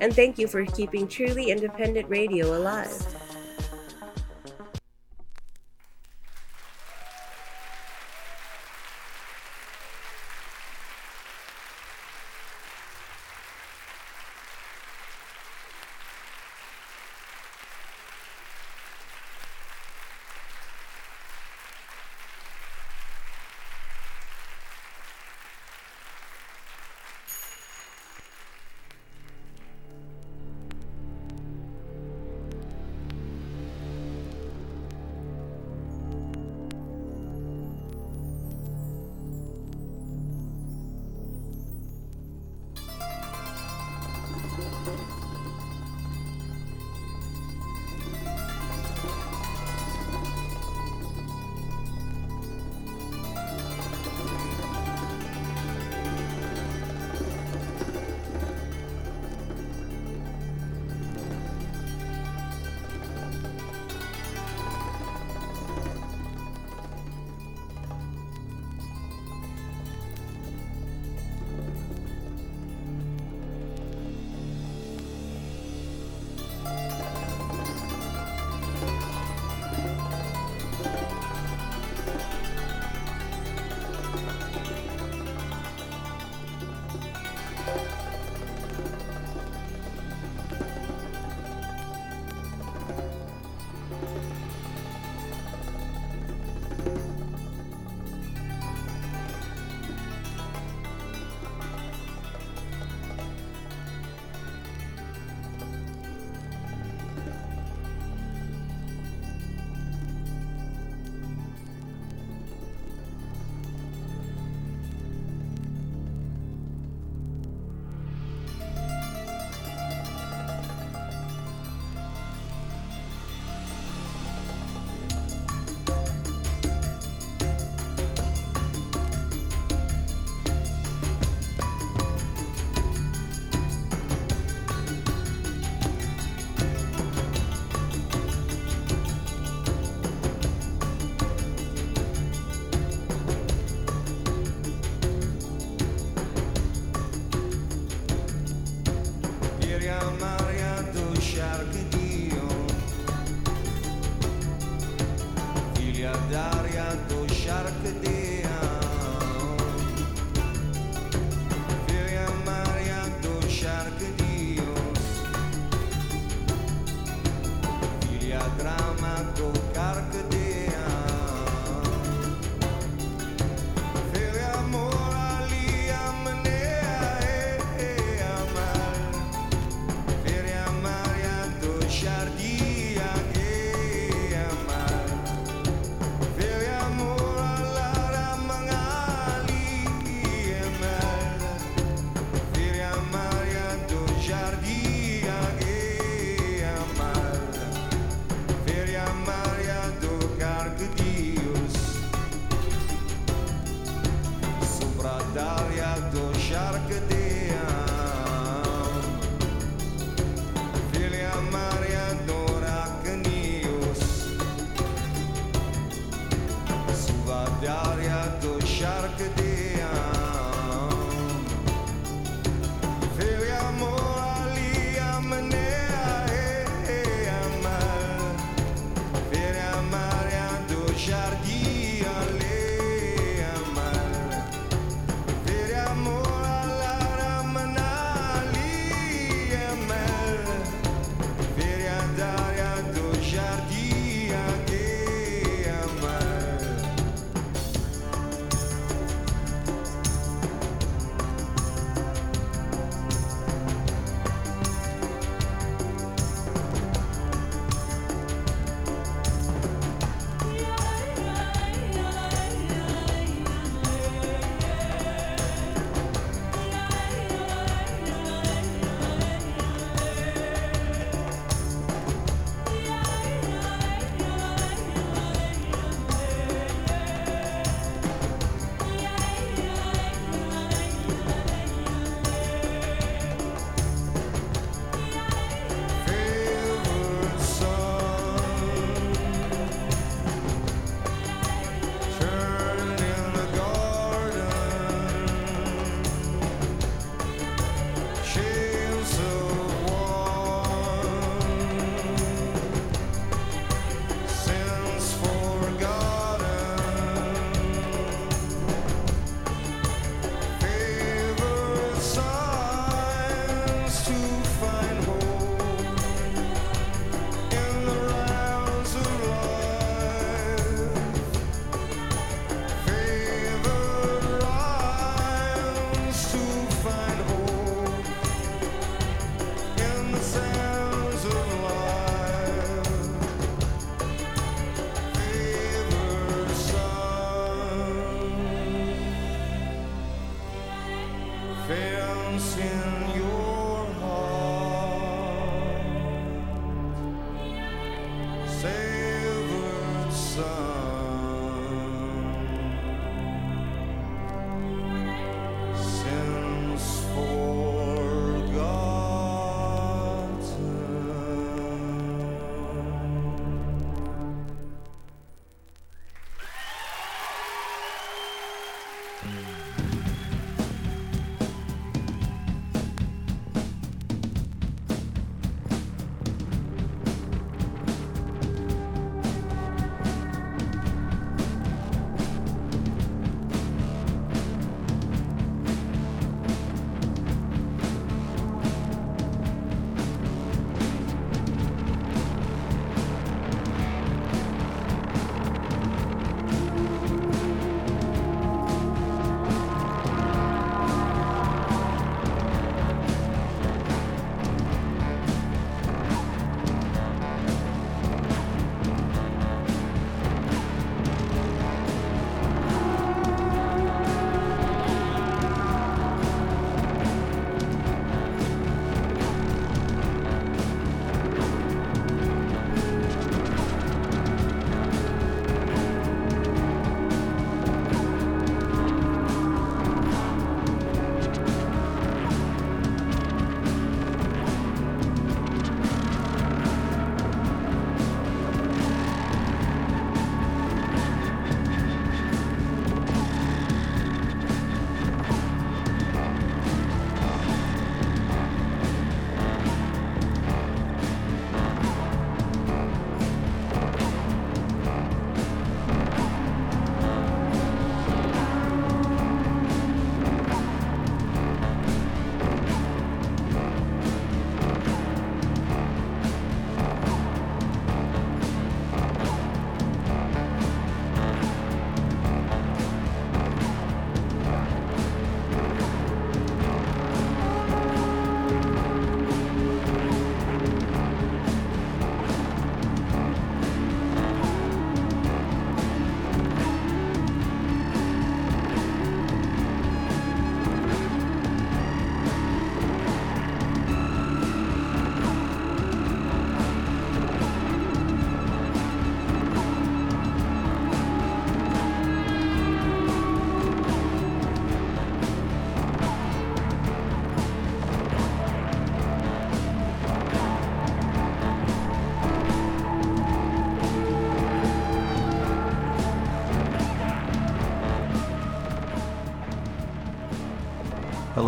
[0.00, 3.19] And thank you for keeping truly independent radio alive.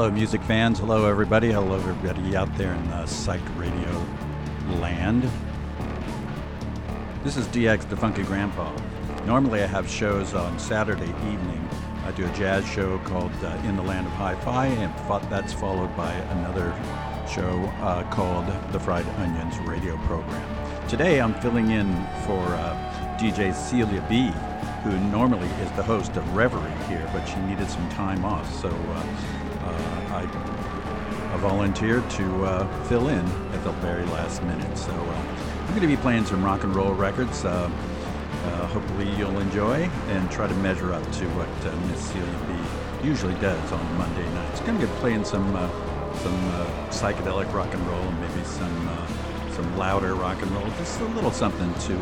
[0.03, 0.81] Hello, music fans.
[0.81, 1.53] Hello, everybody.
[1.53, 4.05] Hello, everybody out there in the psych radio
[4.81, 5.23] land.
[7.23, 8.69] This is DX, the Funky Grandpa.
[9.27, 11.69] Normally, I have shows on Saturday evening.
[12.05, 14.93] I do a jazz show called uh, In the Land of Hi-Fi, and
[15.31, 16.75] that's followed by another
[17.33, 20.89] show uh, called the Fried Onions radio program.
[20.89, 21.95] Today, I'm filling in
[22.27, 24.33] for uh, DJ Celia B,
[24.83, 28.69] who normally is the host of Reverie here, but she needed some time off, so
[28.69, 29.07] uh,
[30.27, 34.77] I, I, volunteered to uh, fill in at the very last minute.
[34.77, 37.45] So I'm going to be playing some rock and roll records.
[37.45, 37.71] Uh,
[38.73, 43.35] hopefully you'll enjoy and try to measure up to what uh, Miss Celia B usually
[43.35, 44.61] does on Monday nights.
[44.61, 45.69] Going to be playing some uh,
[46.19, 49.07] some uh, psychedelic rock and roll and maybe some uh,
[49.53, 51.97] some louder rock and roll, just a little something to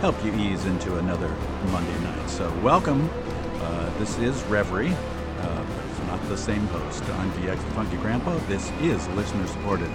[0.00, 1.28] help you ease into another
[1.72, 2.30] Monday night.
[2.30, 3.10] So welcome.
[3.98, 4.94] this is Reverie,
[6.28, 7.02] the same host.
[7.04, 8.36] I'm DX Funky Grandpa.
[8.48, 9.90] This is listener-supported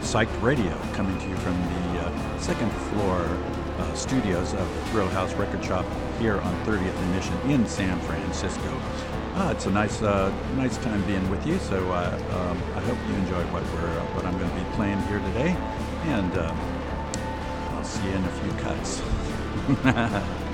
[0.00, 3.20] Psyched Radio coming to you from the second floor
[3.78, 5.86] uh, studios of the Thrill House Record Shop
[6.18, 8.80] here on 30th and Mission in San Francisco.
[9.36, 11.58] Uh, it's a nice, uh, nice time being with you.
[11.60, 14.64] So uh, um, I hope you enjoy what we're, uh, what I'm going to be
[14.74, 15.56] playing here today,
[16.06, 16.58] and um,
[17.76, 20.44] I'll see you in a few cuts.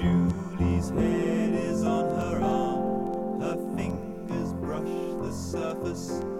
[0.00, 6.39] Julie's head is on her arm, her fingers brush the surface.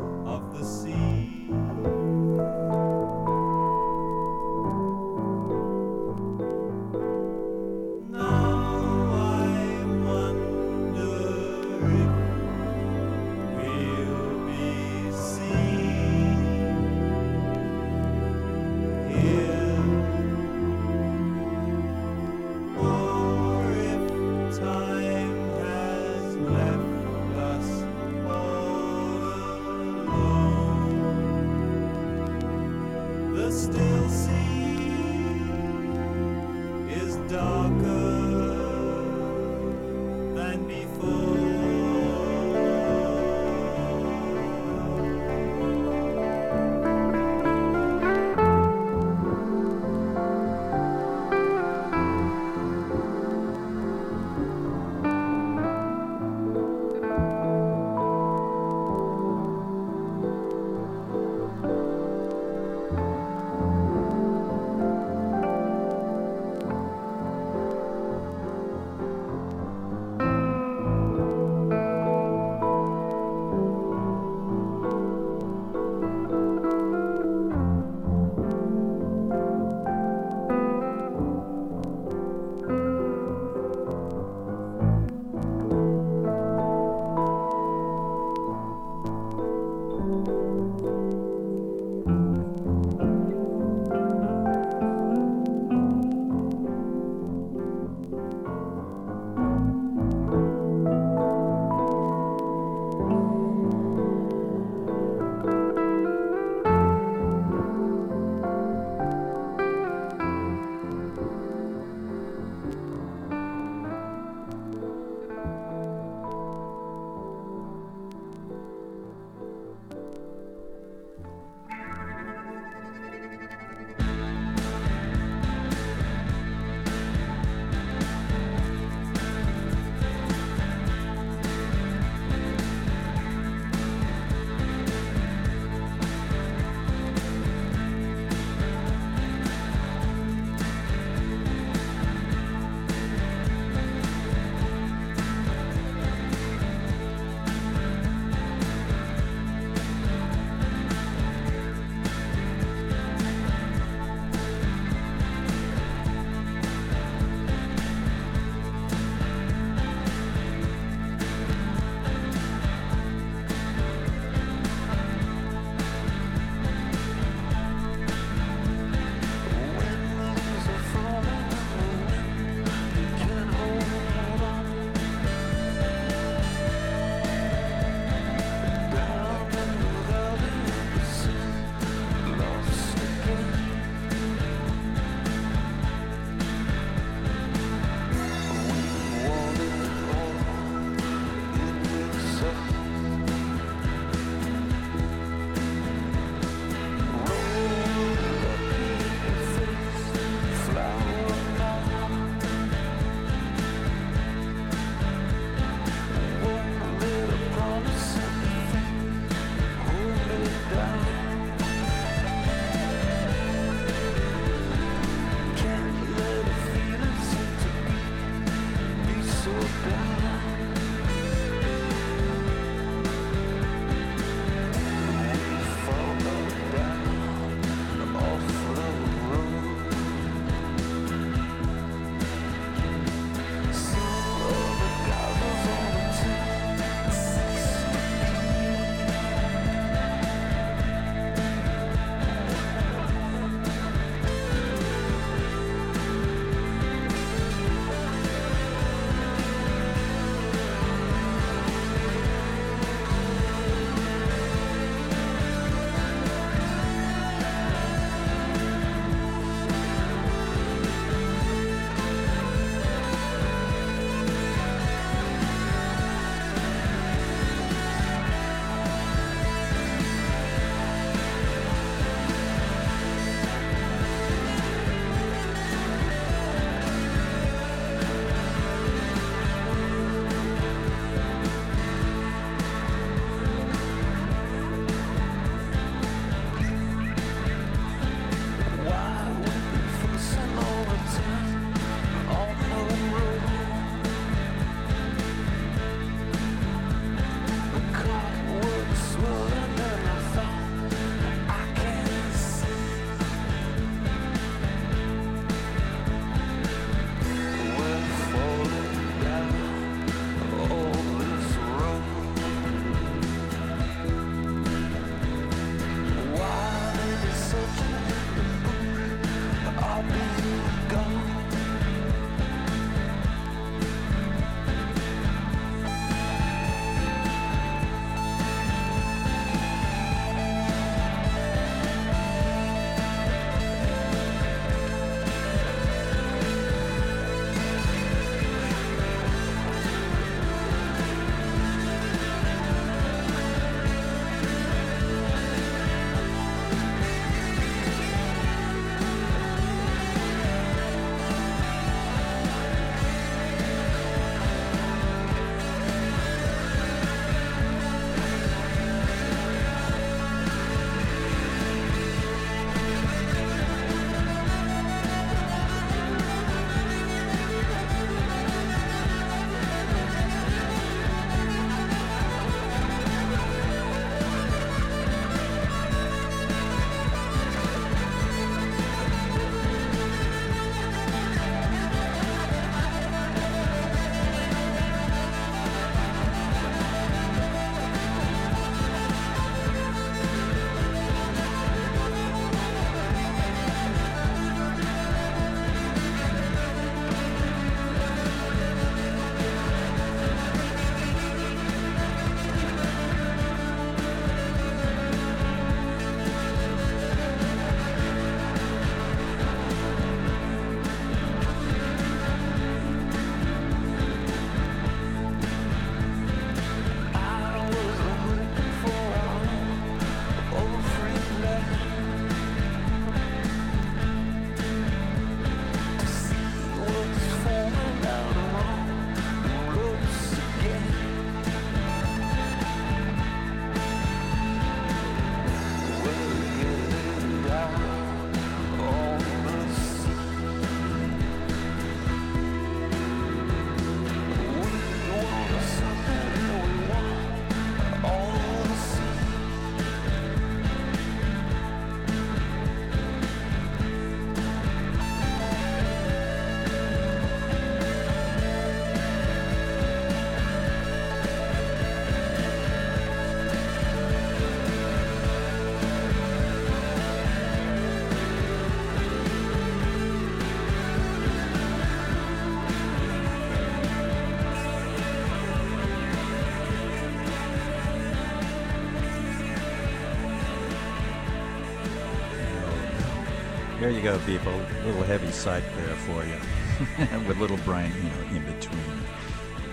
[483.90, 484.52] There you go, people.
[484.52, 488.80] A little heavy psych there for you, with little Brian Eno in between.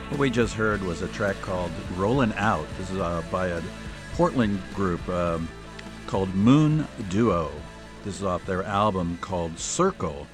[0.10, 3.62] What we just heard was a track called "Rollin' Out." This is uh, by a
[4.16, 5.48] Portland group um,
[6.08, 7.52] called Moon Duo.
[8.04, 10.26] This is off their album called Circle,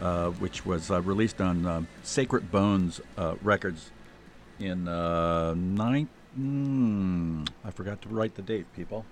[0.00, 3.90] uh, which was uh, released on uh, Sacred Bones uh, Records
[4.60, 6.08] in uh, nine.
[6.38, 9.04] Mm, I forgot to write the date, people.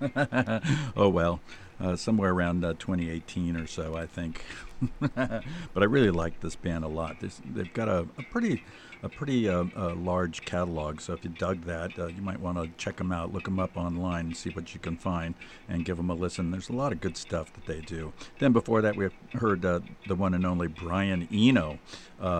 [0.96, 1.40] oh well,
[1.80, 4.44] uh, somewhere around uh, 2018 or so, I think.
[5.14, 5.42] but
[5.76, 7.20] I really like this band a lot.
[7.20, 8.62] This, they've got a, a pretty
[9.02, 11.00] a pretty uh, uh, large catalog.
[11.00, 13.58] So if you dug that, uh, you might want to check them out, look them
[13.58, 15.34] up online, and see what you can find,
[15.68, 16.50] and give them a listen.
[16.50, 18.12] There's a lot of good stuff that they do.
[18.38, 21.78] Then before that, we heard uh, the one and only Brian Eno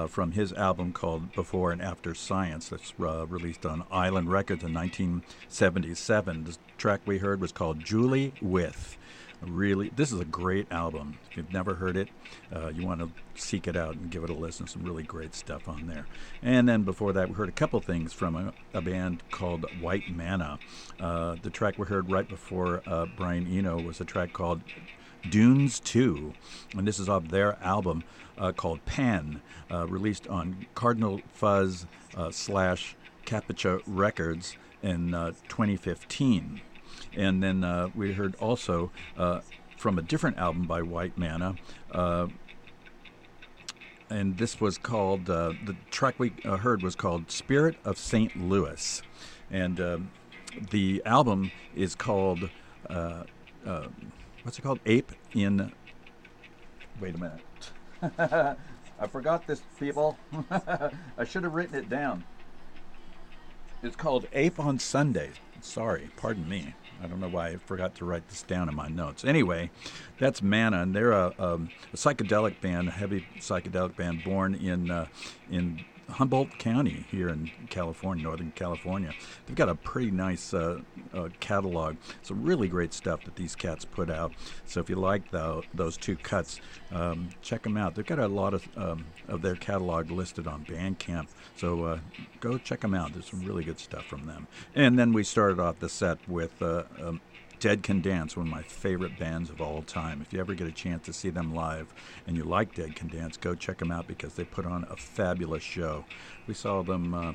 [0.09, 6.45] from his album called Before and After Science, that's released on Island Records in 1977.
[6.45, 8.97] The track we heard was called Julie With
[9.47, 11.19] really this is a great album.
[11.31, 12.09] If you've never heard it
[12.55, 14.67] uh, you want to seek it out and give it a listen.
[14.67, 16.07] Some really great stuff on there.
[16.43, 20.11] And then before that we heard a couple things from a, a band called white
[20.15, 20.59] manna
[21.01, 24.61] uh, the track we heard right before uh, brian eno was a track called
[25.31, 26.33] dunes 2
[26.77, 28.03] and this is off their album
[28.39, 35.13] uh, called pan uh, released on cardinal fuzz uh, slash Captcha records in
[35.49, 36.61] 2015
[37.17, 39.41] and then uh, we heard also uh,
[39.77, 41.57] from a different album by White Manna.
[41.91, 42.29] Uh,
[44.11, 48.37] and this was called, uh, the track we uh, heard was called Spirit of St.
[48.37, 49.03] Louis.
[49.51, 50.11] And um,
[50.71, 52.51] the album is called,
[52.89, 53.25] uh,
[54.43, 54.81] what's it called?
[54.87, 55.73] Ape in.
[57.01, 58.59] Wait a minute.
[59.01, 60.19] I forgot this, people.
[60.51, 62.25] I should have written it down.
[63.83, 65.31] It's called Ape on Sunday.
[65.61, 66.75] Sorry, pardon me.
[67.03, 69.25] I don't know why I forgot to write this down in my notes.
[69.25, 69.71] Anyway,
[70.19, 74.91] that's Manna, and they're a, um, a psychedelic band, a heavy psychedelic band, born in
[74.91, 75.07] uh,
[75.51, 79.13] in Humboldt County here in California, Northern California.
[79.47, 80.81] They've got a pretty nice uh,
[81.15, 81.97] uh, catalog.
[82.23, 84.33] Some really great stuff that these cats put out.
[84.67, 86.61] So if you like the, those two cuts,
[86.91, 87.95] um, check them out.
[87.95, 91.29] They've got a lot of um, of their catalog listed on Bandcamp.
[91.57, 91.99] So uh,
[92.41, 93.13] go check them out.
[93.13, 94.47] There's some really good stuff from them.
[94.75, 97.21] And then we started off the set with uh, um,
[97.63, 100.21] Dead Can Dance, one of my favorite bands of all time.
[100.21, 101.95] If you ever get a chance to see them live
[102.27, 104.97] and you like Dead Can Dance, go check them out because they put on a
[104.97, 106.05] fabulous show.
[106.49, 107.35] We saw them, uh,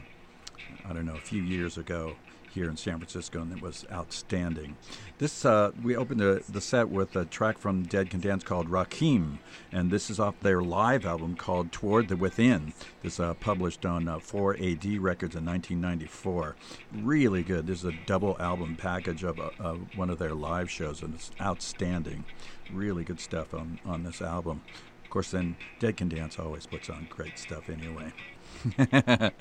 [0.83, 2.17] I don't know, a few years ago
[2.57, 4.75] here in San Francisco, and it was outstanding.
[5.19, 8.67] This uh, we opened the, the set with a track from Dead Can Dance called
[8.69, 9.37] Rakim,
[9.71, 12.73] and this is off their live album called Toward the Within.
[13.03, 16.55] This uh, published on uh, 4AD Records in 1994.
[16.93, 17.67] Really good.
[17.67, 21.29] This is a double album package of uh, one of their live shows, and it's
[21.39, 22.25] outstanding.
[22.73, 24.61] Really good stuff on, on this album.
[25.07, 28.11] Of course, then Dead Can Dance always puts on great stuff anyway.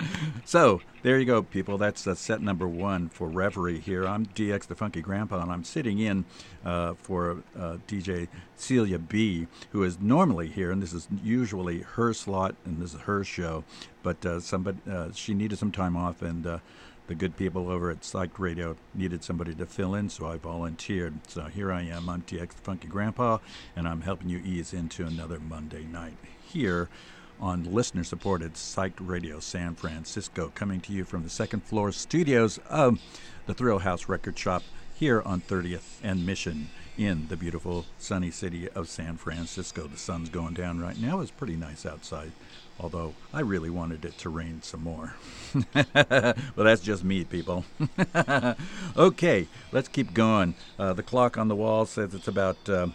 [0.45, 1.77] so there you go, people.
[1.77, 4.07] That's uh, set number one for Reverie here.
[4.07, 6.23] I'm DX the Funky Grandpa, and I'm sitting in
[6.63, 12.13] uh, for uh, DJ Celia B, who is normally here, and this is usually her
[12.13, 13.65] slot, and this is her show.
[14.03, 16.59] But uh, somebody, uh, she needed some time off, and uh,
[17.07, 21.15] the good people over at Psych Radio needed somebody to fill in, so I volunteered.
[21.27, 22.09] So here I am.
[22.09, 23.39] I'm the Funky Grandpa,
[23.75, 26.89] and I'm helping you ease into another Monday night here
[27.39, 32.57] on listener supported Psych Radio San Francisco, coming to you from the second floor studios
[32.69, 32.99] of
[33.45, 34.63] the Thrill House Record Shop
[34.95, 39.87] here on 30th and Mission in the beautiful sunny city of San Francisco.
[39.87, 41.19] The sun's going down right now.
[41.21, 42.31] It's pretty nice outside,
[42.79, 45.15] although I really wanted it to rain some more.
[45.73, 47.65] well, that's just me, people.
[48.97, 50.55] okay, let's keep going.
[50.77, 52.69] Uh, the clock on the wall says it's about.
[52.69, 52.87] Uh,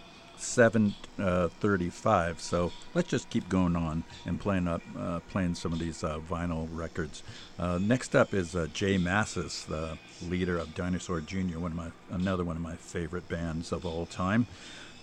[0.43, 2.07] 7:35.
[2.07, 6.03] Uh, so let's just keep going on and playing up, uh, playing some of these
[6.05, 7.23] uh, vinyl records.
[7.59, 11.91] Uh, next up is uh, J Mascis, the leader of Dinosaur Jr., one of my
[12.11, 14.47] another one of my favorite bands of all time.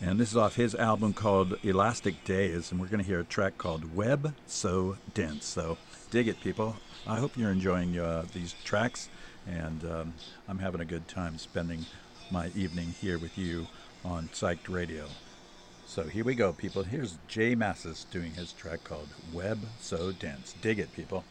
[0.02, 3.26] And this is off his album called Elastic Days, and we're going to hear a
[3.26, 5.46] track called Web So Dense.
[5.46, 5.78] So
[6.10, 6.78] dig it, people.
[7.06, 9.10] I hope you're enjoying uh, these tracks,
[9.46, 10.14] and um,
[10.48, 11.86] I'm having a good time spending
[12.32, 13.68] my evening here with you
[14.06, 15.06] on Psyched Radio.
[15.86, 16.84] So here we go, people.
[16.84, 20.56] Here's J Mascis doing his track called Web So Dense.
[20.62, 21.26] Dig it, people.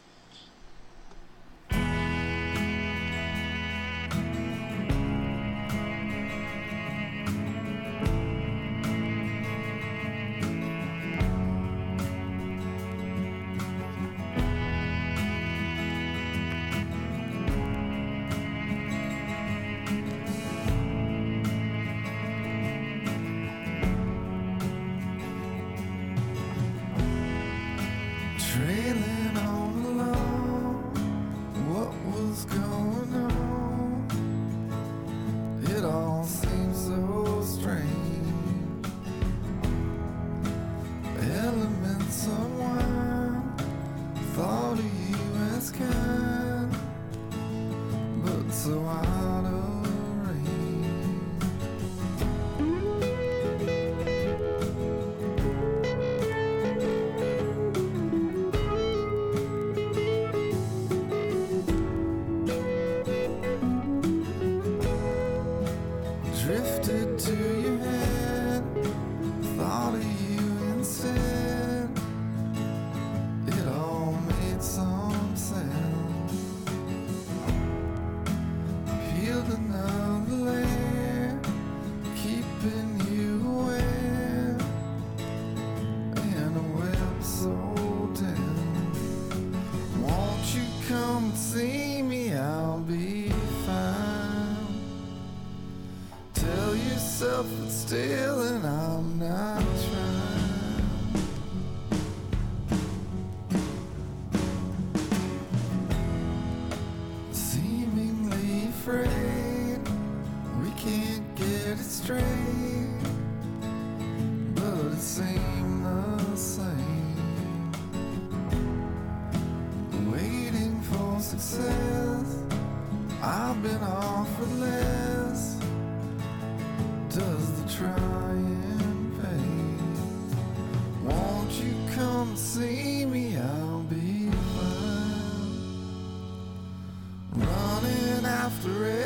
[138.77, 138.98] Running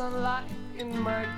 [0.00, 0.44] sunlight
[0.78, 1.29] in my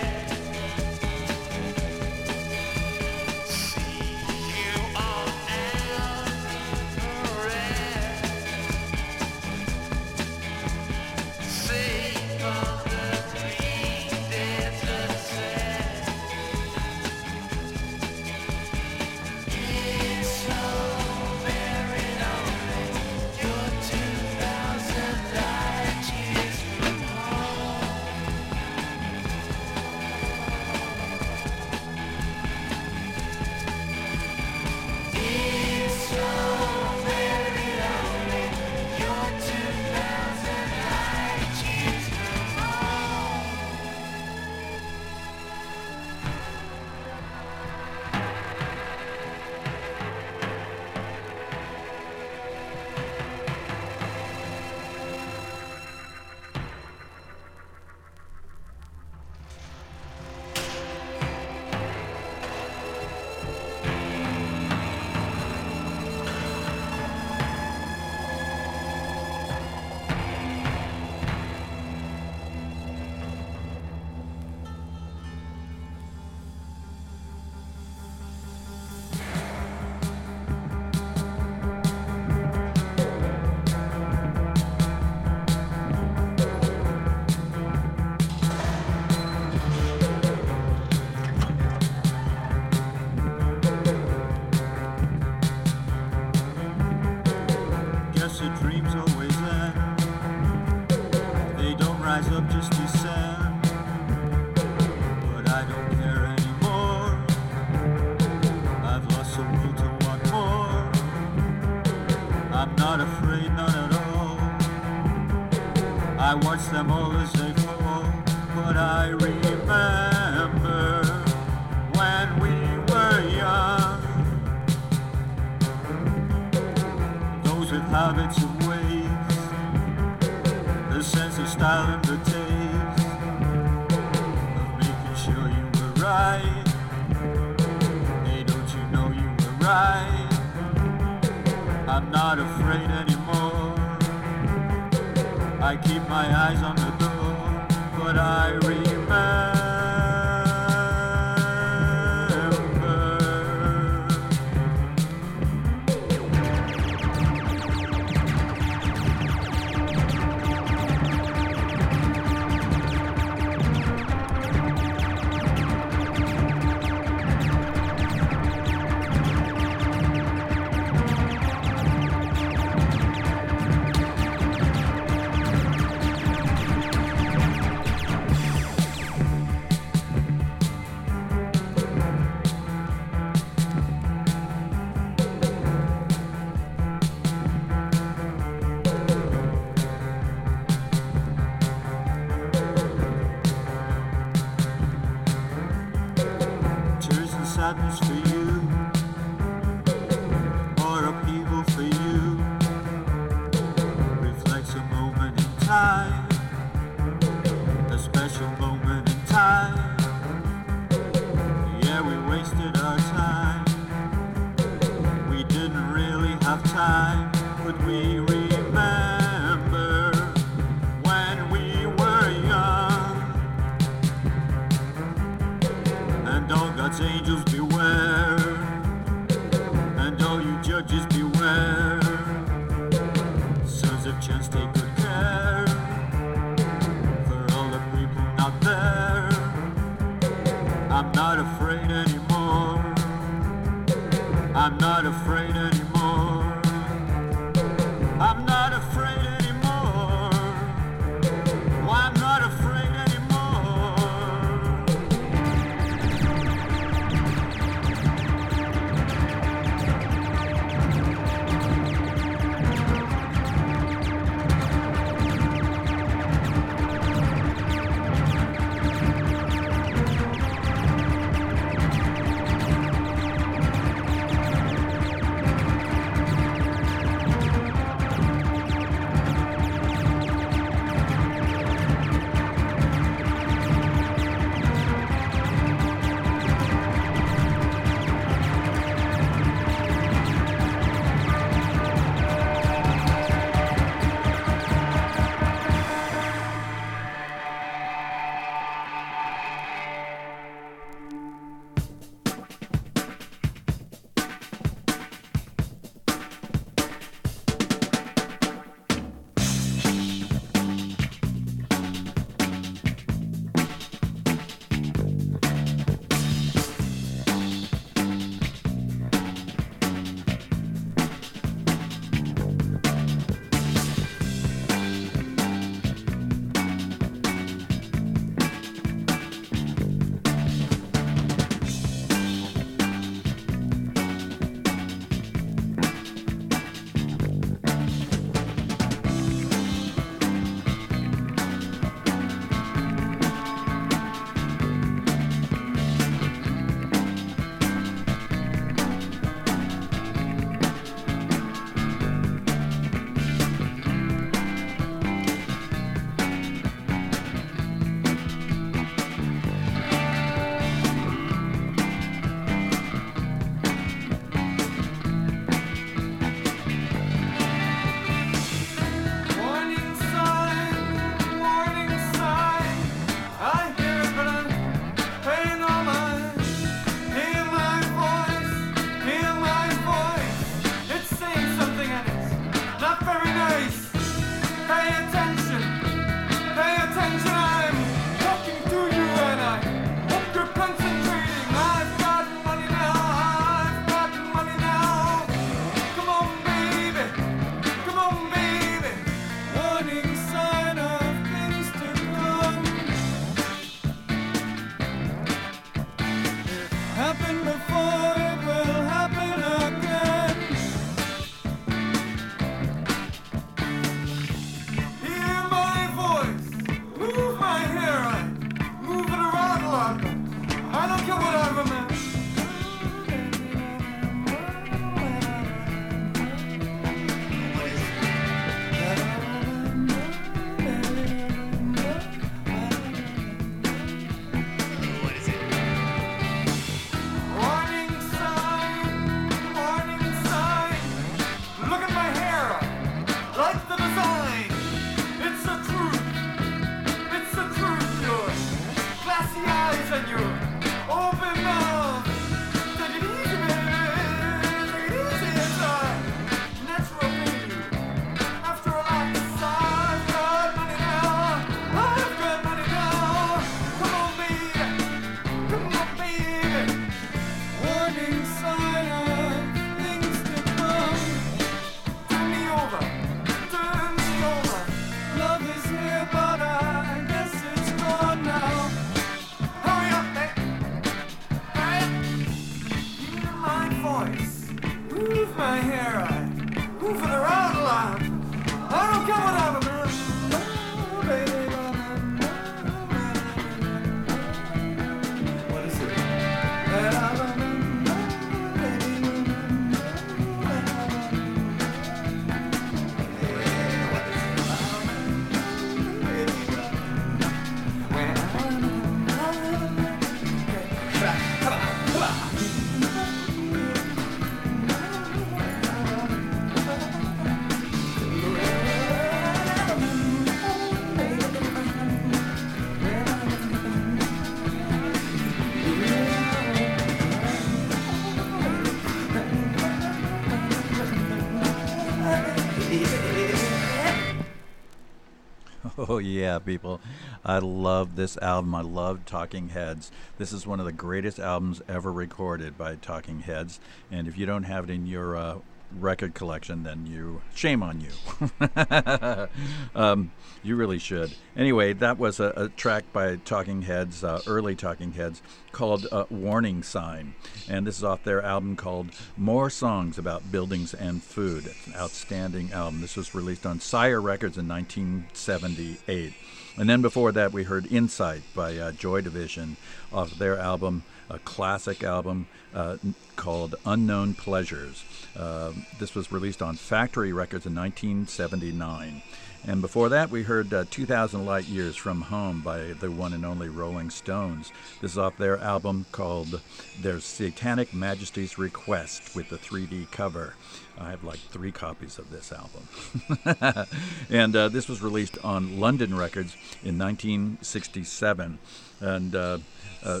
[535.98, 536.80] Oh, yeah, people.
[537.24, 538.54] I love this album.
[538.54, 539.90] I love Talking Heads.
[540.16, 543.58] This is one of the greatest albums ever recorded by Talking Heads.
[543.90, 545.38] And if you don't have it in your uh,
[545.80, 549.28] record collection, then you shame on you.
[549.74, 550.10] um,
[550.42, 551.14] you really should.
[551.36, 555.22] Anyway, that was a, a track by Talking Heads, uh, early Talking Heads,
[555.52, 557.14] called uh, Warning Sign.
[557.48, 561.46] And this is off their album called More Songs About Buildings and Food.
[561.46, 562.80] It's an outstanding album.
[562.80, 566.14] This was released on Sire Records in 1978.
[566.56, 569.56] And then before that, we heard Insight by uh, Joy Division
[569.92, 572.78] off their album, a classic album uh,
[573.14, 574.84] called Unknown Pleasures.
[575.18, 579.02] Uh, this was released on Factory Records in 1979.
[579.46, 583.24] And before that, we heard uh, 2,000 Light Years from Home by the one and
[583.24, 584.52] only Rolling Stones.
[584.80, 586.40] This is off their album called
[586.80, 590.34] Their Satanic Majesties Request with the 3D cover.
[590.78, 593.66] I have like three copies of this album.
[594.10, 598.38] and uh, this was released on London Records in 1967.
[598.80, 599.38] And uh,
[599.82, 600.00] uh,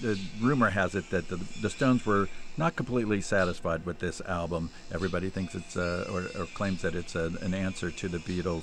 [0.00, 4.70] the rumor has it that the, the Stones were not completely satisfied with this album.
[4.92, 8.62] Everybody thinks it's uh, or, or claims that it's a, an answer to the Beatles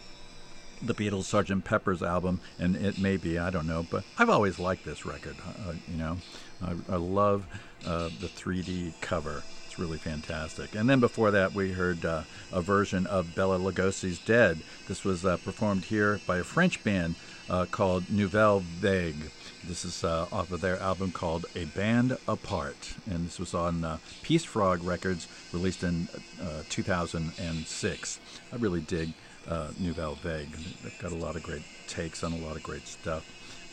[0.81, 1.63] the Beatles' Sgt.
[1.63, 5.35] Pepper's album, and it may be, I don't know, but I've always liked this record.
[5.47, 6.17] Uh, you know,
[6.61, 7.45] I, I love
[7.85, 9.43] uh, the 3D cover.
[9.65, 10.75] It's really fantastic.
[10.75, 14.59] And then before that, we heard uh, a version of Bela Lugosi's Dead.
[14.87, 17.15] This was uh, performed here by a French band
[17.49, 19.31] uh, called Nouvelle Vague.
[19.63, 21.45] This is uh, off of their album called
[21.75, 22.95] Bande à Part.
[23.09, 26.07] And this was on uh, Peace Frog Records, released in
[26.41, 28.19] uh, 2006.
[28.51, 29.13] I really dig
[29.47, 30.51] uh, Nouvelle Vague.
[30.83, 33.25] They've got a lot of great takes on a lot of great stuff.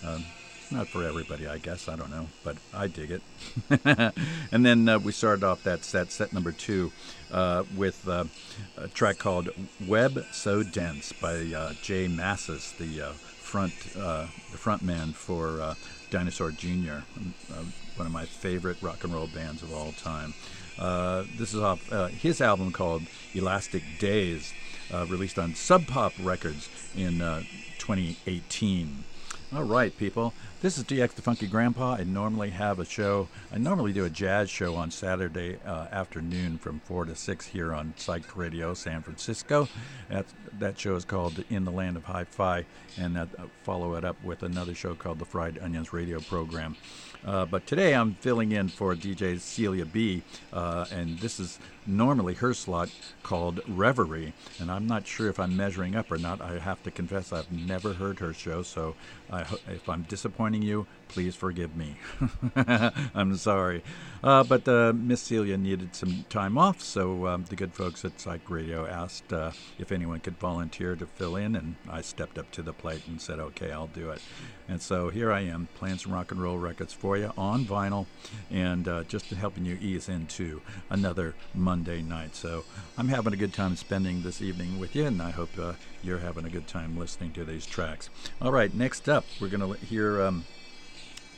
[0.04, 0.24] Um,
[0.70, 1.88] not for everybody, I guess.
[1.88, 3.22] I don't know, but I dig it.
[4.52, 6.92] and then uh, we started off that set, set number two,
[7.32, 8.24] uh, with uh,
[8.76, 9.48] a track called
[9.86, 13.12] "Web So Dense" by uh, J Mascis, the uh,
[13.48, 15.74] front uh, the front man for uh,
[16.10, 17.00] Dinosaur Jr.,
[17.50, 17.64] uh,
[17.96, 20.34] one of my favorite rock and roll bands of all time.
[20.78, 23.02] Uh, this is off uh, his album called
[23.34, 24.52] Elastic Days,
[25.08, 27.40] released on Sub Pop Records in uh,
[27.78, 29.04] 2018.
[29.56, 30.34] All right, people.
[30.60, 31.94] This is DX the Funky Grandpa.
[31.94, 33.28] I normally have a show.
[33.50, 37.72] I normally do a jazz show on Saturday uh, afternoon from 4 to 6 here
[37.72, 39.66] on Psych Radio, San Francisco.
[40.10, 40.26] That,
[40.58, 42.66] that show is called In the Land of Hi Fi,
[42.98, 46.76] and that, uh, follow it up with another show called the Fried Onions Radio Program.
[47.24, 50.22] Uh, but today I'm filling in for DJ Celia B,
[50.52, 51.58] uh, and this is
[51.88, 52.90] normally her slot
[53.22, 54.34] called Reverie.
[54.60, 56.40] And I'm not sure if I'm measuring up or not.
[56.40, 58.94] I have to confess I've never heard her show, so
[59.30, 61.96] ho- if I'm disappointing you, please forgive me.
[63.14, 63.82] I'm sorry.
[64.22, 68.20] Uh, but uh, Miss Celia needed some time off, so um, the good folks at
[68.20, 72.50] Psych Radio asked uh, if anyone could volunteer to fill in, and I stepped up
[72.52, 74.20] to the plate and said, okay, I'll do it.
[74.68, 78.06] And so here I am, playing some rock and roll records for you on vinyl,
[78.50, 80.60] and uh, just helping you ease into
[80.90, 82.34] another Monday night.
[82.34, 82.64] So
[82.96, 86.18] I'm having a good time spending this evening with you, and I hope uh, you're
[86.18, 88.10] having a good time listening to these tracks.
[88.40, 90.22] All right, next up, we're going to hear.
[90.22, 90.44] Um,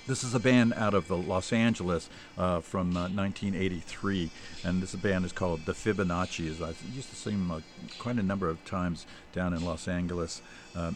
[0.06, 4.30] this is a band out of uh, Los Angeles uh, from uh, 1983,
[4.64, 6.60] and this band is called the Fibonaccis.
[6.60, 7.60] I used to see them uh,
[7.98, 10.42] quite a number of times down in Los Angeles.
[10.74, 10.92] Uh,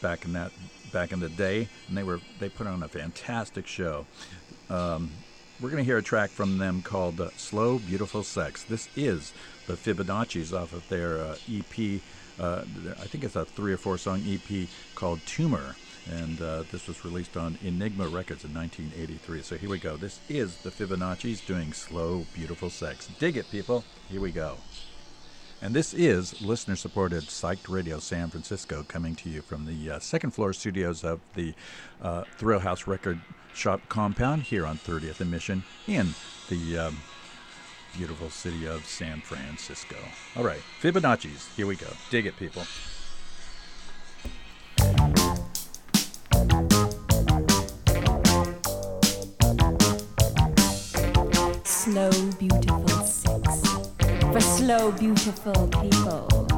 [0.00, 0.52] back in that
[0.92, 4.06] back in the day, and they were they put on a fantastic show.
[4.68, 5.10] Um,
[5.60, 9.32] we're going to hear a track from them called uh, "Slow Beautiful Sex." This is
[9.66, 12.00] the Fibonaccis off of their uh, EP.
[12.40, 12.62] Uh,
[13.00, 15.76] I think it's a three or four song EP called "Tumor."
[16.10, 19.42] And uh, this was released on Enigma Records in 1983.
[19.42, 19.96] So here we go.
[19.96, 23.08] This is the Fibonaccis doing slow, beautiful sex.
[23.20, 23.84] Dig it, people.
[24.08, 24.56] Here we go.
[25.62, 29.98] And this is listener supported Psyched Radio San Francisco coming to you from the uh,
[30.00, 31.54] second floor studios of the
[32.00, 33.20] uh, Thrill House Record
[33.54, 36.14] Shop compound here on 30th and Mission in
[36.48, 36.96] the um,
[37.96, 39.96] beautiful city of San Francisco.
[40.36, 41.54] All right, Fibonaccis.
[41.54, 41.88] Here we go.
[42.10, 42.64] Dig it, people.
[51.64, 53.62] Slow, beautiful sex
[54.32, 56.51] for slow, beautiful people.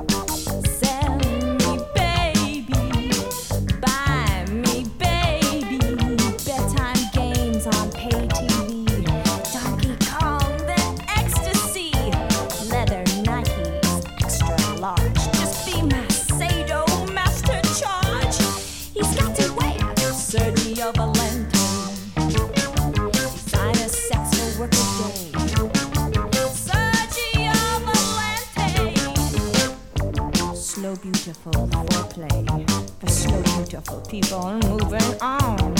[31.42, 35.76] Beautiful foreplay for slow, beautiful people moving on.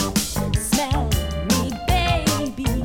[0.56, 1.04] Smell
[1.48, 2.82] me, baby.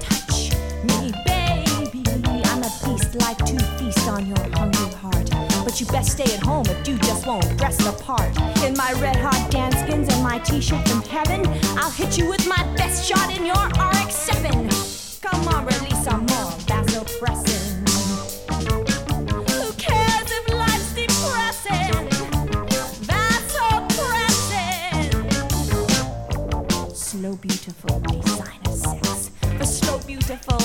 [0.00, 2.42] Touch me, baby.
[2.46, 5.30] I'm a beast like to feast on your hungry heart.
[5.64, 8.34] But you best stay at home if you just won't dress the part.
[8.64, 12.46] In my red hot dance skins and my t-shirt from heaven, I'll hit you with
[12.48, 13.13] my best shot
[27.34, 29.30] Slow, beautiful designer sex.
[29.58, 30.58] For slow, beautiful,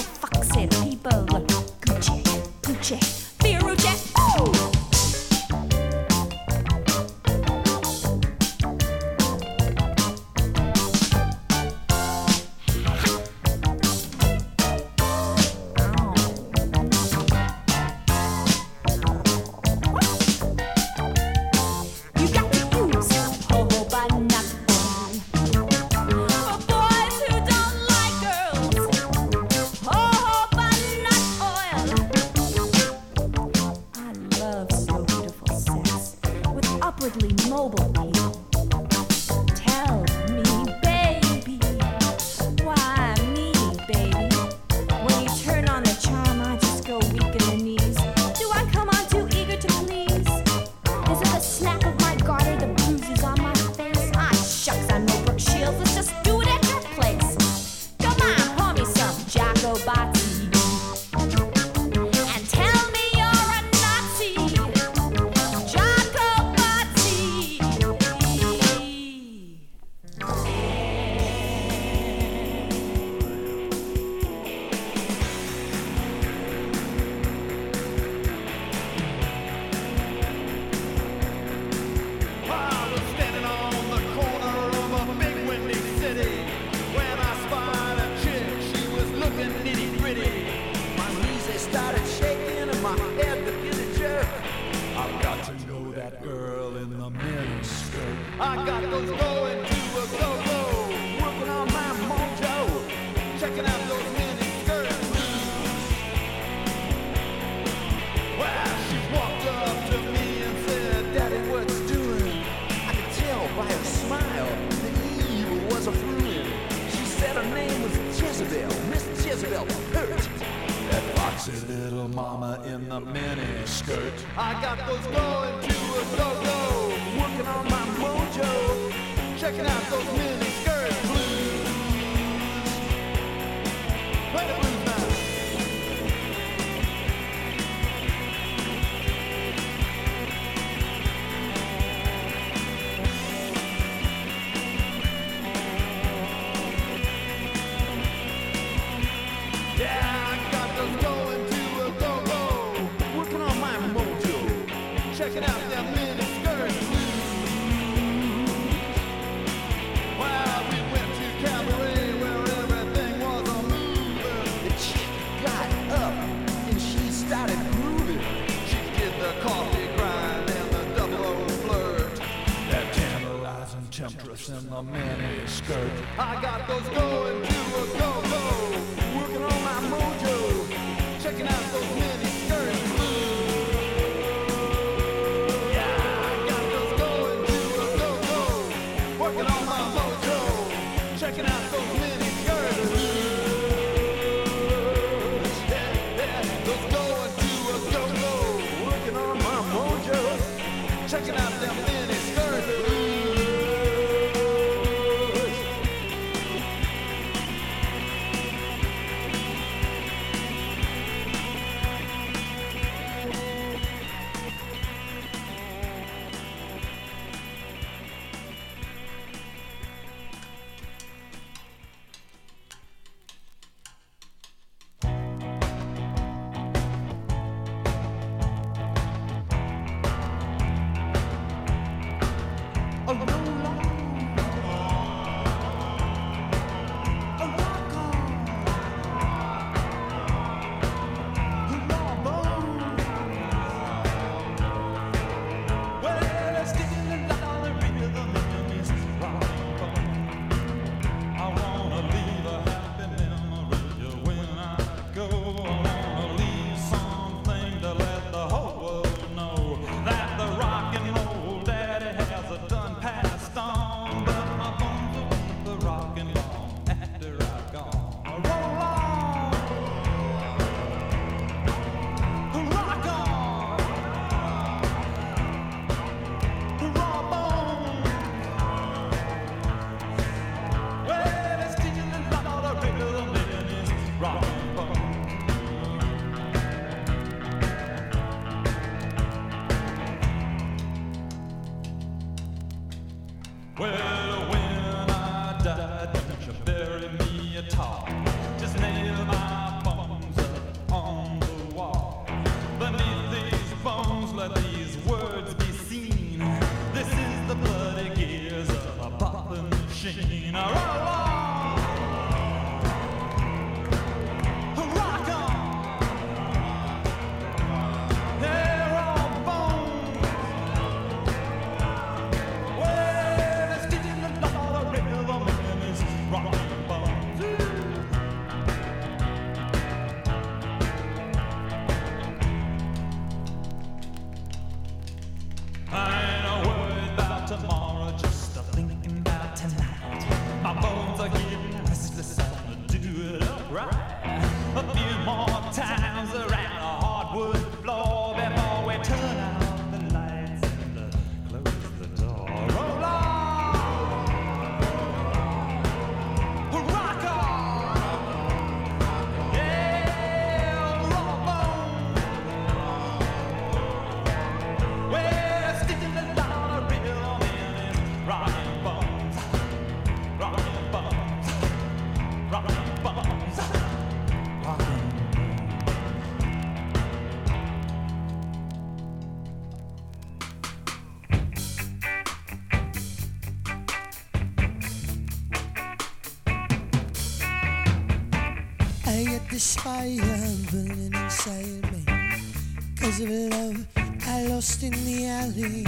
[393.10, 393.88] of love
[394.28, 395.84] I lost in the alley.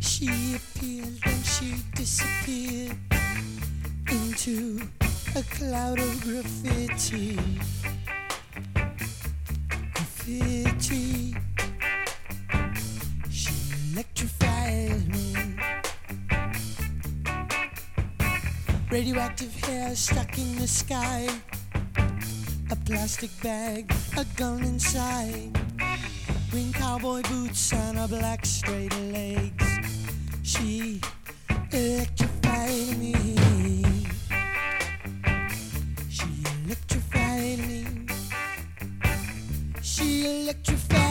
[0.00, 2.96] She appeared and she disappeared
[4.10, 4.82] into
[5.36, 7.38] a cloud of graffiti.
[9.94, 11.34] Graffiti.
[13.30, 13.52] She
[13.92, 15.56] electrified me.
[18.90, 21.26] Radioactive hair stuck in the sky.
[22.70, 25.59] A plastic bag, a gun inside
[26.90, 29.78] cowboy boots and her black straight legs.
[30.42, 31.00] She
[31.70, 33.14] electrified me.
[36.08, 36.28] She
[36.64, 37.84] electrified me.
[39.82, 41.09] She electrified.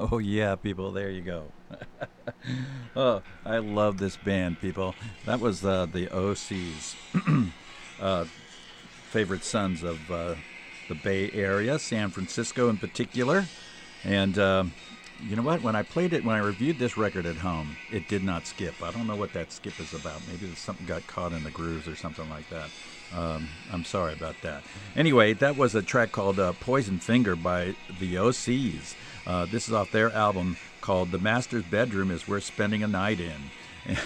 [0.00, 0.92] Oh yeah, people.
[0.92, 1.44] There you go.
[2.96, 4.94] oh, I love this band, people.
[5.26, 6.96] That was uh, the OC's
[8.00, 8.24] uh,
[9.10, 10.36] favorite sons of uh,
[10.88, 13.44] the Bay Area, San Francisco in particular.
[14.02, 14.72] And um
[15.28, 15.62] you know what?
[15.62, 18.82] When I played it, when I reviewed this record at home, it did not skip.
[18.82, 20.20] I don't know what that skip is about.
[20.28, 22.70] Maybe something got caught in the grooves or something like that.
[23.14, 24.62] Um, I'm sorry about that.
[24.96, 28.94] Anyway, that was a track called uh, Poison Finger by the OCs.
[29.30, 33.20] Uh, this is off their album called The Master's Bedroom is Worth Spending a Night
[33.20, 33.96] In.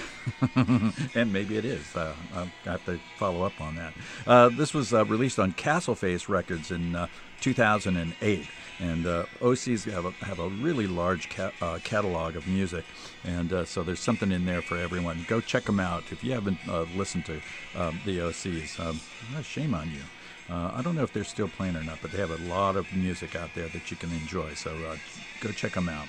[1.14, 1.96] and maybe it is.
[1.96, 3.94] Uh, I'll have to follow up on that.
[4.26, 7.06] Uh, this was uh, released on Castle Face Records in uh,
[7.40, 8.46] 2008.
[8.80, 12.84] And uh, OCs have a, have a really large ca- catalog of music,
[13.22, 15.24] and so there's something in there for everyone.
[15.28, 16.58] Go check them out if you haven't
[16.96, 17.40] listened to
[17.76, 18.80] um, the OCs.
[18.80, 19.00] Um,
[19.44, 20.00] shame on you.
[20.50, 22.76] Uh, I don't know if they're still playing or not, but they have a lot
[22.76, 24.54] of music out there that you can enjoy.
[24.54, 24.96] So uh,
[25.40, 26.06] go check them out.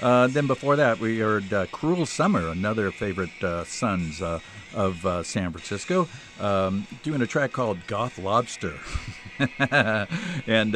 [0.00, 4.40] Uh, then before that, we heard uh, "Cruel Summer," another favorite uh, sons uh,
[4.74, 6.08] of San Francisco,
[6.40, 8.74] um, doing a track called "Goth Lobster,"
[10.48, 10.72] and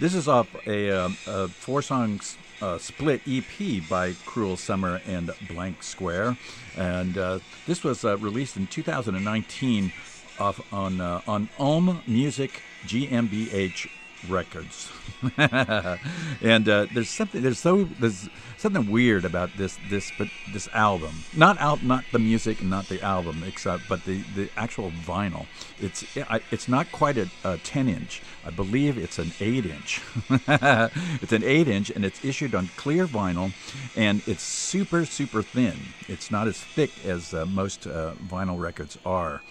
[0.00, 2.20] this is off a, um, a four-song
[2.62, 6.36] uh, split EP by Cruel Summer and Blank Square,
[6.76, 9.92] and uh, this was uh, released in 2019
[10.38, 13.88] off on uh, on Ulm Music GmbH
[14.28, 14.90] Records.
[15.38, 21.14] and uh, there's something there's so there's something weird about this this but this album.
[21.36, 25.46] Not out not the music, not the album, except but the the actual vinyl.
[25.80, 26.04] It's
[26.50, 28.22] it's not quite a, a 10 inch.
[28.44, 30.00] I believe it's an 8 inch.
[31.22, 33.52] it's an 8 inch and it's issued on clear vinyl
[33.96, 35.76] and it's super super thin.
[36.08, 39.42] It's not as thick as uh, most uh, vinyl records are.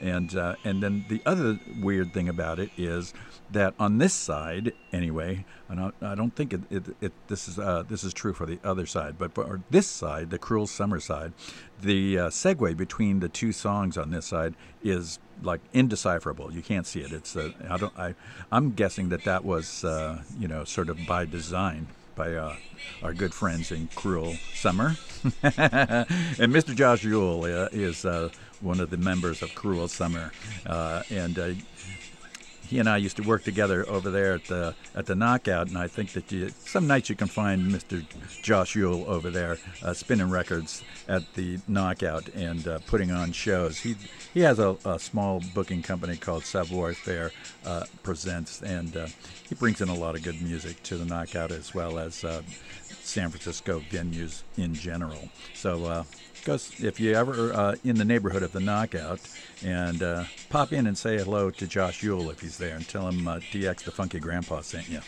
[0.00, 3.14] And uh, and then the other weird thing about it is
[3.50, 5.44] that on this side, anyway,
[5.78, 8.58] I, I don't think it, it, it this is uh, this is true for the
[8.64, 11.32] other side, but for this side, the Cruel Summer side,
[11.80, 16.52] the uh, segue between the two songs on this side is like indecipherable.
[16.52, 17.12] You can't see it.
[17.12, 18.14] It's uh, I don't I
[18.50, 21.86] I'm guessing that that was uh, you know sort of by design
[22.16, 22.56] by uh,
[23.02, 24.96] our good friends in Cruel Summer.
[25.42, 26.74] and Mr.
[26.74, 28.28] Josh Yule uh, is uh,
[28.60, 30.32] one of the members of Cruel Summer,
[30.66, 31.52] uh, and uh,
[32.70, 35.76] he and I used to work together over there at the at the Knockout, and
[35.76, 38.04] I think that you, some nights you can find Mr.
[38.42, 43.80] Josh Yule over there uh, spinning records at the Knockout and uh, putting on shows.
[43.80, 43.96] He
[44.32, 47.32] he has a, a small booking company called Savoir Faire
[47.66, 49.08] uh, Presents, and uh,
[49.48, 52.40] he brings in a lot of good music to the Knockout as well as uh,
[53.02, 55.28] San Francisco venues in general.
[55.54, 56.04] So.
[56.44, 59.20] Goes, if you ever uh, in the neighborhood of the Knockout,
[59.62, 63.08] and uh, pop in and say hello to Josh Yule if he's there, and tell
[63.08, 65.00] him uh, DX the Funky Grandpa sent you.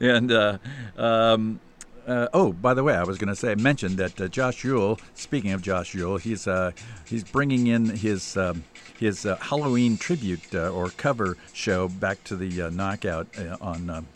[0.08, 0.58] and uh,
[0.96, 1.58] um,
[2.06, 4.98] uh, oh, by the way, I was going to say mention that uh, Josh Yule.
[5.14, 6.72] Speaking of Josh Yule, he's uh,
[7.04, 8.64] he's bringing in his um,
[8.98, 13.28] his uh, Halloween tribute uh, or cover show back to the Knockout
[13.60, 14.06] on.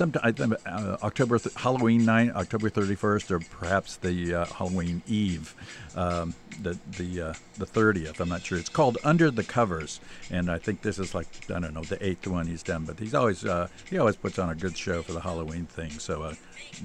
[0.00, 5.54] Sometime uh, October th- Halloween night, October 31st, or perhaps the uh, Halloween Eve,
[5.94, 6.32] um,
[6.62, 8.18] the the uh, the 30th.
[8.18, 8.56] I'm not sure.
[8.56, 10.00] It's called Under the Covers,
[10.30, 12.86] and I think this is like I don't know the eighth one he's done.
[12.86, 15.90] But he's always uh, he always puts on a good show for the Halloween thing.
[15.90, 16.34] So uh,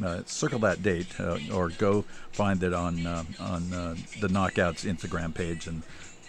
[0.03, 1.17] uh, circle that date
[1.53, 2.01] or go
[2.33, 5.83] find it on on the Knockouts Instagram page and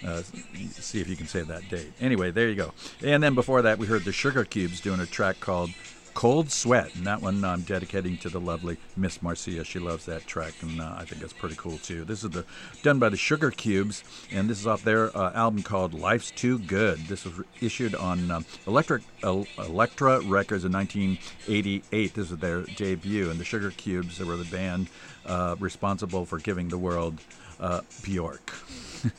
[0.05, 0.23] uh,
[0.71, 1.93] see if you can save that date.
[2.01, 2.73] Anyway, there you go.
[3.03, 5.71] And then before that, we heard the Sugarcubes doing a track called
[6.17, 9.65] Cold Sweat, and that one I'm dedicating to the lovely Miss Marcia.
[9.65, 12.07] She loves that track, and uh, I think it's pretty cool too.
[12.07, 12.47] This is the
[12.83, 14.03] done by the Sugarcubes,
[14.33, 17.01] and this is off their uh, album called Life's Too Good.
[17.01, 22.15] This was issued on um, Electric El- Elektra Records in 1988.
[22.15, 24.89] This is their debut, and the Sugarcubes were the band
[25.27, 27.21] uh, responsible for giving the world
[27.61, 28.55] uh, Bjork.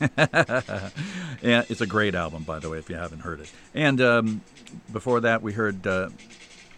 [0.00, 3.52] and it's a great album, by the way, if you haven't heard it.
[3.72, 4.40] And um,
[4.92, 6.08] before that, we heard uh,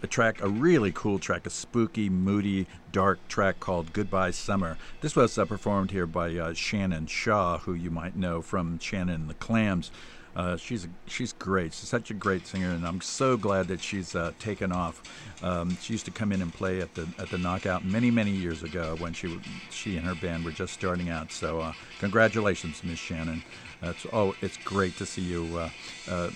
[0.02, 4.76] a track, a really cool track, a spooky, moody, dark track called Goodbye Summer.
[5.00, 9.14] This was uh, performed here by uh, Shannon Shaw, who you might know from Shannon
[9.14, 9.90] and the Clams.
[10.34, 11.74] Uh, she's she's great.
[11.74, 15.02] She's such a great singer, and I'm so glad that she's uh, taken off.
[15.42, 18.30] Um, she used to come in and play at the at the Knockout many many
[18.30, 19.40] years ago when she
[19.70, 21.32] she and her band were just starting out.
[21.32, 23.42] So uh, congratulations, Miss Shannon.
[23.80, 25.70] That's oh, it's great to see you, uh,
[26.10, 26.30] uh,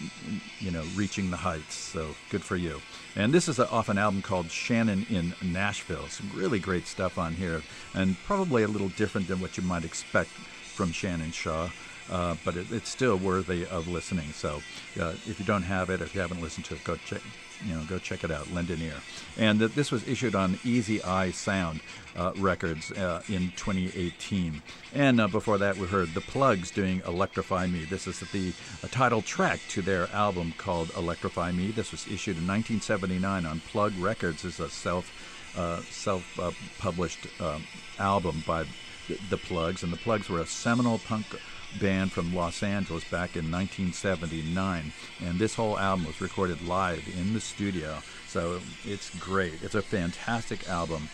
[0.61, 1.75] you know, reaching the heights.
[1.75, 2.81] So good for you.
[3.17, 6.07] And this is a, off an album called Shannon in Nashville.
[6.09, 7.63] Some really great stuff on here,
[7.95, 11.69] and probably a little different than what you might expect from Shannon Shaw.
[12.11, 14.29] uh, but it, it's still worthy of listening.
[14.33, 14.63] So
[15.01, 17.21] uh, if you don't have it, if you haven't listened to it, go check.
[17.65, 18.95] You know, go check it out, lend ear.
[19.37, 21.81] And uh, this was issued on Easy Eye Sound
[22.17, 24.63] uh, Records uh, in 2018.
[24.95, 27.85] And uh, before that, we heard The Plugs doing Electrify Me.
[27.85, 28.53] This is the
[28.89, 31.71] title track to their album called Electrify Me.
[31.71, 34.45] This was issued in 1979 on Plug Records.
[34.45, 35.11] It's a self
[35.57, 37.65] uh, self uh, published um,
[37.99, 38.65] album by
[39.09, 39.83] the, the Plugs.
[39.83, 41.27] And the Plugs were a seminal punk
[41.81, 44.93] band from Los Angeles back in 1979.
[45.25, 47.99] And this whole album was recorded live in the studio.
[48.29, 49.63] So it's great.
[49.63, 51.09] It's a fantastic album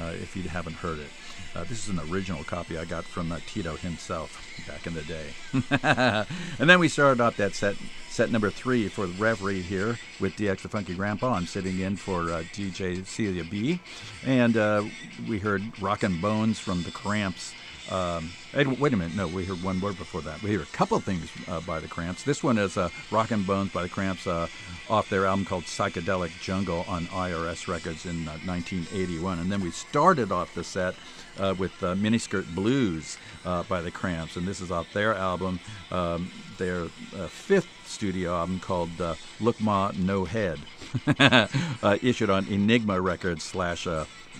[0.00, 1.08] uh, if you haven't heard it.
[1.54, 5.02] Uh, this is an original copy I got from uh, Tito himself back in the
[5.02, 6.26] day.
[6.58, 7.76] and then we started off that set,
[8.10, 11.32] set number three for Reverie here with DX the Funky Grandpa.
[11.32, 13.80] I'm sitting in for uh, DJ Celia B.
[14.26, 14.84] And uh,
[15.26, 17.54] we heard Rockin' Bones from the Cramps.
[17.90, 20.42] Um, wait a minute, no, we heard one word before that.
[20.42, 22.24] We heard a couple things uh, by the Cramps.
[22.24, 24.48] This one is uh, Rockin' Bones by the Cramps uh,
[24.90, 29.38] off their album called Psychedelic Jungle on IRS Records in 1981.
[29.38, 30.94] And then we started off the set
[31.38, 35.60] uh, with uh, Miniskirt Blues uh, by the Cramps, and this is off their album,
[35.90, 36.84] um, their
[37.16, 40.58] uh, fifth studio album called uh, Look Ma No Head,
[41.18, 43.86] uh, issued on Enigma Records slash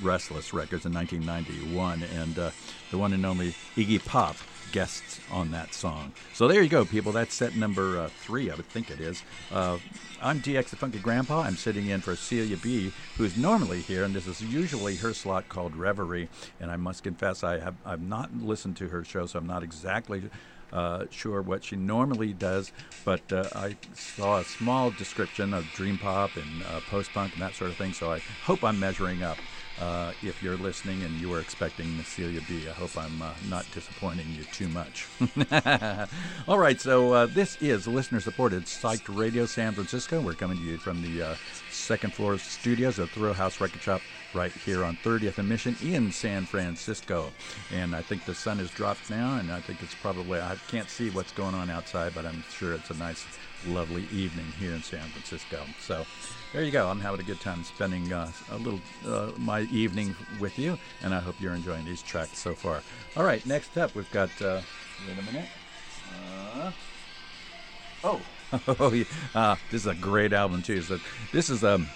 [0.02, 4.36] Restless Records in 1991, and the one and only Iggy Pop
[4.72, 6.12] guests on that song.
[6.32, 7.12] So there you go, people.
[7.12, 9.22] That's set number uh, three, I would think it is.
[9.50, 9.78] Uh,
[10.20, 11.42] I'm DX the Funky Grandpa.
[11.42, 15.48] I'm sitting in for Celia B, who's normally here, and this is usually her slot
[15.48, 16.28] called Reverie.
[16.60, 19.62] And I must confess, I have I've not listened to her show, so I'm not
[19.62, 20.30] exactly.
[20.72, 22.72] Uh, sure what she normally does,
[23.04, 27.40] but uh, I saw a small description of dream pop and uh, post punk and
[27.40, 29.38] that sort of thing, so I hope I'm measuring up.
[29.80, 33.66] Uh, if you're listening and you were expecting Celia B, I hope I'm uh, not
[33.74, 35.06] disappointing you too much.
[36.48, 40.20] All right, so uh, this is listener supported Psyched Radio San Francisco.
[40.20, 41.34] We're coming to you from the uh,
[41.70, 44.00] second floor studios of Thrillhouse Record Shop
[44.32, 47.30] right here on 30th and Mission in San Francisco.
[47.72, 50.88] And I think the sun has dropped now, and I think it's probably, I can't
[50.88, 53.26] see what's going on outside, but I'm sure it's a nice,
[53.66, 55.62] lovely evening here in San Francisco.
[55.80, 56.04] So,
[56.52, 56.88] there you go.
[56.88, 61.14] I'm having a good time spending uh, a little uh, my evening with you, and
[61.14, 62.82] I hope you're enjoying these tracks so far.
[63.16, 64.30] All right, next up we've got.
[64.40, 64.60] Uh,
[65.06, 65.48] wait a minute.
[66.14, 66.70] Uh,
[68.04, 68.20] oh,
[68.80, 69.04] oh, yeah.
[69.34, 70.82] uh, this is a great album too.
[70.82, 70.98] So
[71.32, 71.88] this is um.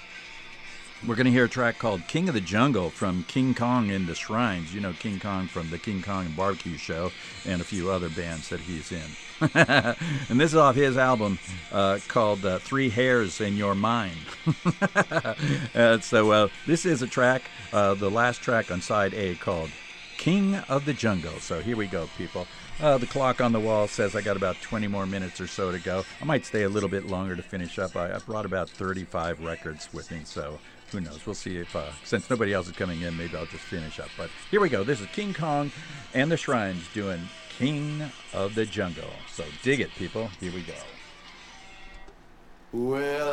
[1.07, 4.07] We're going to hear a track called King of the Jungle from King Khan and
[4.07, 4.75] the Shrines.
[4.75, 7.11] You know King Khan from the King Khan and Barbecue Show
[7.47, 9.01] and a few other bands that he's in.
[9.55, 11.39] and this is off his album
[11.73, 14.13] uh, called uh, Three Hairs and You're Mine.
[15.75, 19.71] uh, so this is a track, uh, the last track on side A called
[20.19, 21.41] King of the Jungle.
[21.41, 22.47] So here we go, people.
[22.79, 25.73] Uh, the clock on the wall says I got about 20 more minutes or so
[25.73, 26.05] to go.
[26.21, 27.97] I might stay a little bit longer to finish up.
[27.97, 30.59] I, I brought about 35 records with me, so
[30.93, 31.25] who knows?
[31.25, 34.09] We'll see if, uh, since nobody else is coming in, maybe I'll just finish up.
[34.17, 34.85] But here we go.
[34.85, 35.73] This is King Khan
[36.15, 39.11] and the Shrines doing King of the Jungle.
[39.33, 40.29] So dig it, people.
[40.41, 40.75] Here we go.
[42.73, 43.33] Well,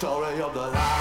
[0.00, 0.99] story of the lion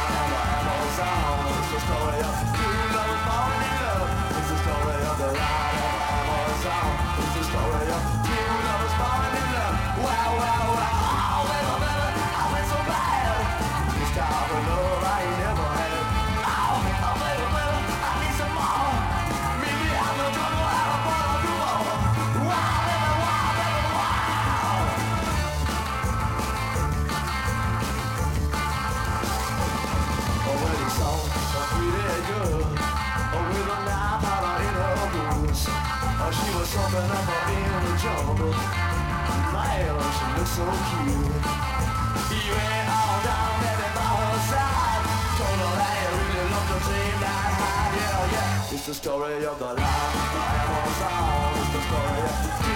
[40.59, 41.45] so cute.
[42.97, 43.55] All down
[44.51, 45.03] side.
[45.39, 46.47] Told her that really
[47.23, 47.51] that
[47.95, 48.73] Yeah, yeah.
[48.75, 51.51] It's the story of the life I was on.
[51.59, 52.68] It's the story of the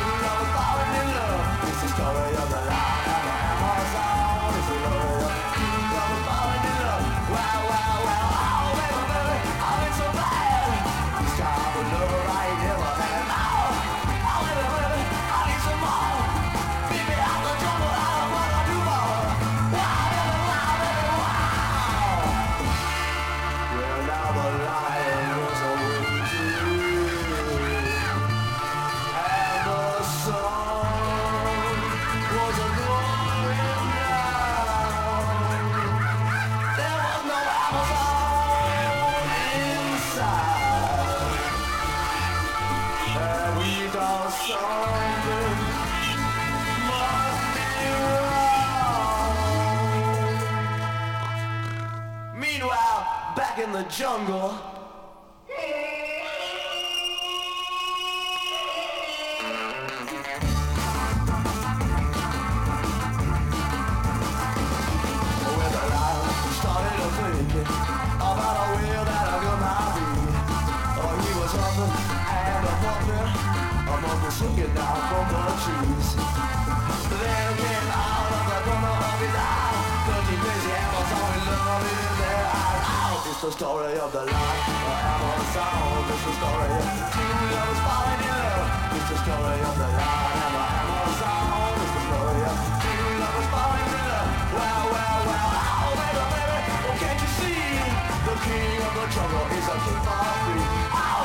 [54.14, 54.73] jungle.
[83.44, 84.64] the story of the life.
[84.72, 89.07] Forever the sound It's the story of the team that was falling in love It's
[89.11, 90.32] the story of the life.
[90.32, 94.86] Forever the sound It's the story of the team that was falling in love Well,
[94.95, 96.56] well, well Oh, baby, baby
[96.88, 97.84] Oh, can't you see?
[98.24, 100.64] The king of the jungle is a king of free
[101.03, 101.23] Oh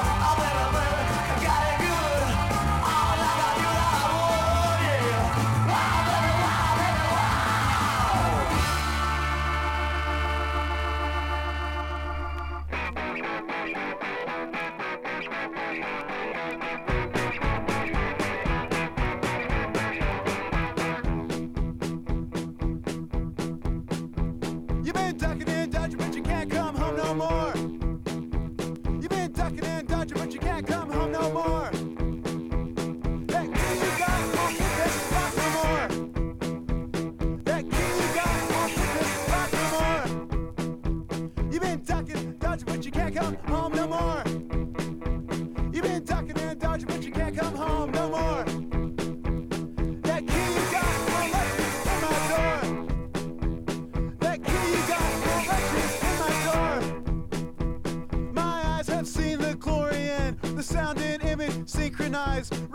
[62.38, 62.67] guys.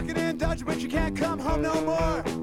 [0.00, 2.39] tucking in, Dutch, but you can't come home no more.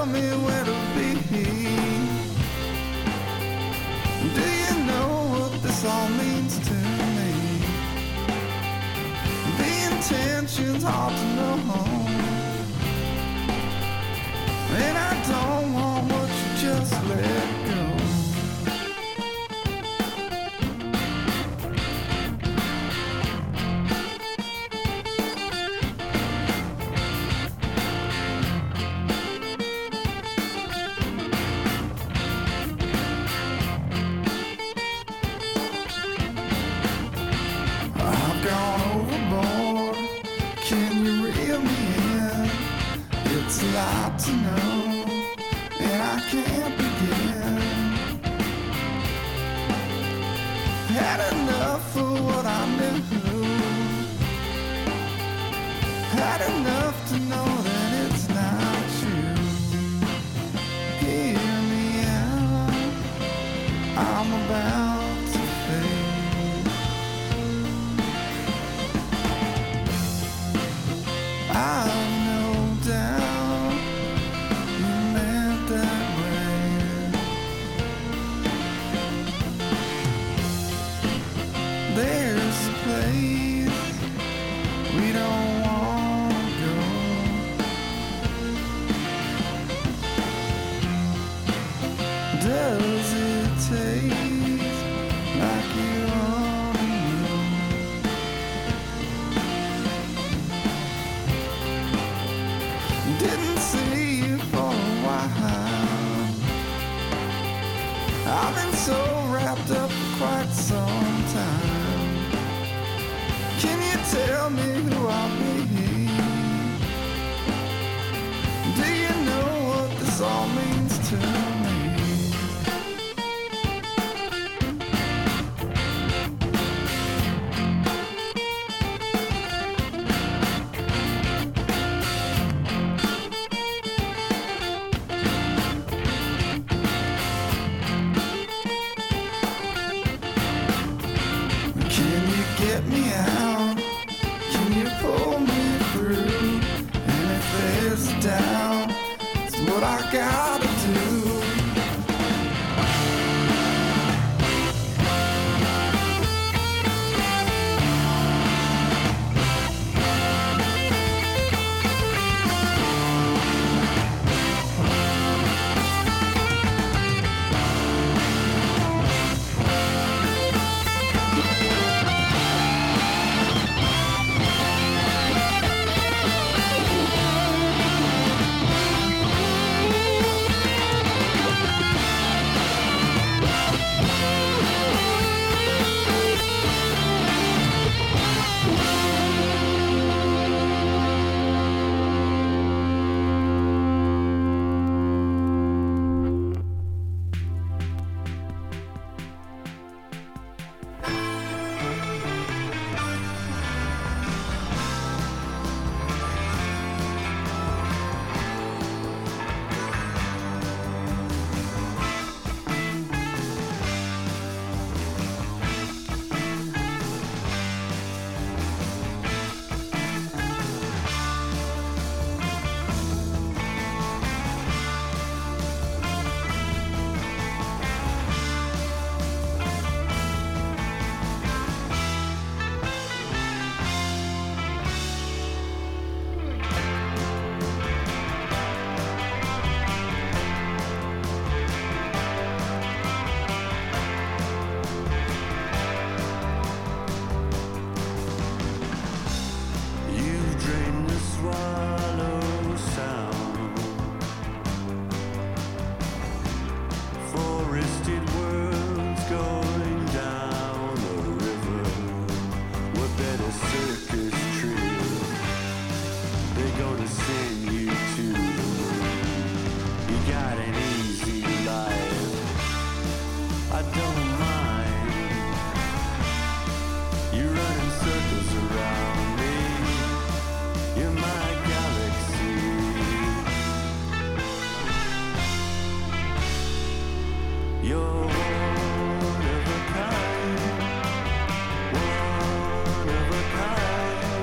[0.00, 1.08] tell me where to be.
[4.36, 6.74] Do you know what this all means to
[7.16, 7.32] me?
[9.60, 11.29] The intention's hard to